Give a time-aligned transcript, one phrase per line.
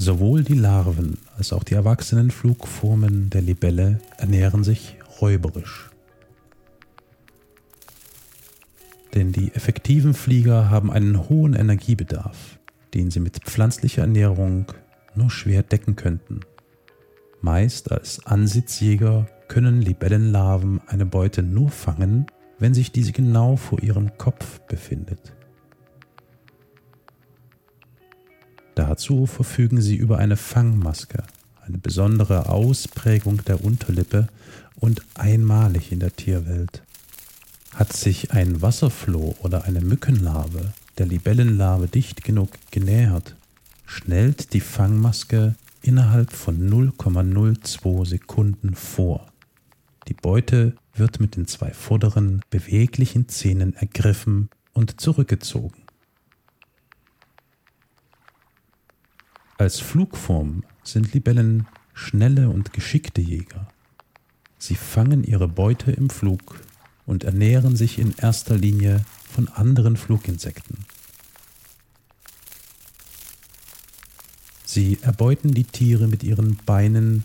[0.00, 5.90] Sowohl die Larven als auch die erwachsenen Flugformen der Libelle ernähren sich räuberisch.
[9.16, 12.60] Denn die effektiven Flieger haben einen hohen Energiebedarf,
[12.94, 14.66] den sie mit pflanzlicher Ernährung
[15.16, 16.42] nur schwer decken könnten.
[17.40, 22.26] Meist als Ansitzjäger können Libellenlarven eine Beute nur fangen,
[22.60, 25.34] wenn sich diese genau vor ihrem Kopf befindet.
[28.78, 31.24] Dazu verfügen sie über eine Fangmaske,
[31.66, 34.28] eine besondere Ausprägung der Unterlippe
[34.76, 36.84] und einmalig in der Tierwelt.
[37.74, 43.34] Hat sich ein Wasserfloh oder eine Mückenlarve der Libellenlarve dicht genug genähert,
[43.84, 49.26] schnellt die Fangmaske innerhalb von 0,02 Sekunden vor.
[50.06, 55.77] Die Beute wird mit den zwei vorderen beweglichen Zähnen ergriffen und zurückgezogen.
[59.58, 63.66] Als Flugform sind Libellen schnelle und geschickte Jäger.
[64.56, 66.60] Sie fangen ihre Beute im Flug
[67.06, 70.84] und ernähren sich in erster Linie von anderen Fluginsekten.
[74.64, 77.24] Sie erbeuten die Tiere mit ihren Beinen,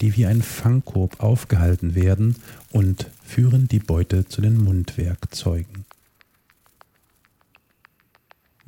[0.00, 2.34] die wie ein Fangkorb aufgehalten werden,
[2.72, 5.84] und führen die Beute zu den Mundwerkzeugen.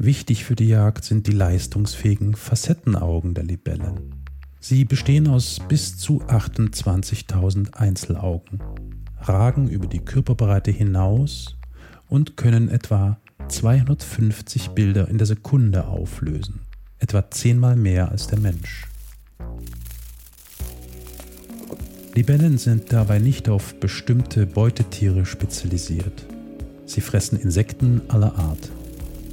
[0.05, 4.25] Wichtig für die Jagd sind die leistungsfähigen Facettenaugen der Libellen.
[4.58, 8.61] Sie bestehen aus bis zu 28.000 Einzelaugen,
[9.20, 11.57] ragen über die Körperbreite hinaus
[12.08, 16.61] und können etwa 250 Bilder in der Sekunde auflösen
[17.02, 18.86] etwa zehnmal mehr als der Mensch.
[22.14, 26.27] Libellen sind dabei nicht auf bestimmte Beutetiere spezialisiert.
[26.86, 28.70] Sie fressen Insekten aller Art,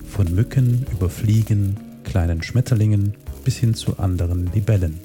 [0.10, 3.14] von Mücken über Fliegen, kleinen Schmetterlingen
[3.46, 5.00] bis hin zu anderen Libellen.